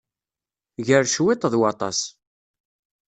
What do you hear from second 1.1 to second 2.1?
cwiṭ, d waṭas.